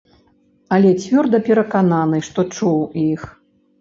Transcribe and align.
Але 0.77 0.93
цвёрда 1.03 1.41
перакананы, 1.49 2.23
што 2.31 2.39
чуў 2.59 2.79
іх. 3.07 3.21